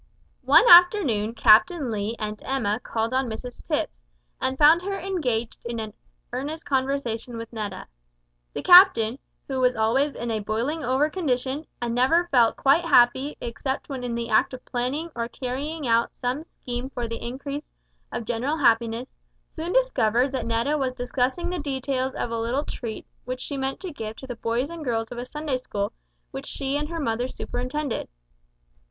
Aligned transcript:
One 0.45 0.67
afternoon 0.67 1.35
Captain 1.35 1.91
Lee 1.91 2.15
and 2.17 2.41
Emma 2.43 2.79
called 2.79 3.13
on 3.13 3.29
Mrs 3.29 3.63
Tipps, 3.63 3.99
and 4.41 4.57
found 4.57 4.81
her 4.81 4.97
engaged 4.99 5.59
in 5.63 5.93
earnest 6.33 6.65
conversation 6.65 7.37
with 7.37 7.53
Netta. 7.53 7.85
The 8.53 8.63
captain, 8.63 9.19
who 9.47 9.59
was 9.59 9.75
always 9.75 10.15
in 10.15 10.31
a 10.31 10.39
boiling 10.39 10.83
over 10.83 11.07
condition, 11.11 11.67
and 11.79 11.93
never 11.93 12.27
felt 12.31 12.55
quite 12.55 12.83
happy 12.83 13.37
except 13.39 13.89
when 13.89 14.03
in 14.03 14.15
the 14.15 14.27
act 14.27 14.55
of 14.55 14.65
planning 14.65 15.11
or 15.15 15.27
carrying 15.27 15.85
out 15.85 16.15
some 16.15 16.43
scheme 16.45 16.89
for 16.89 17.07
the 17.07 17.23
increase 17.23 17.69
of 18.11 18.25
general 18.25 18.57
happiness, 18.57 19.07
soon 19.55 19.71
discovered 19.71 20.31
that 20.31 20.47
Netta 20.47 20.79
was 20.79 20.95
discussing 20.95 21.51
the 21.51 21.59
details 21.59 22.15
of 22.15 22.31
a 22.31 22.41
little 22.41 22.63
treat 22.65 23.05
which 23.25 23.39
she 23.41 23.55
meant 23.55 23.79
to 23.81 23.93
give 23.93 24.15
to 24.15 24.25
the 24.25 24.35
boys 24.35 24.71
and 24.71 24.83
girls 24.83 25.11
of 25.11 25.19
a 25.19 25.25
Sunday 25.27 25.57
school 25.57 25.93
which 26.31 26.47
she 26.47 26.75
and 26.75 26.89
her 26.89 26.99
mother 26.99 27.27
superintended. 27.27 28.07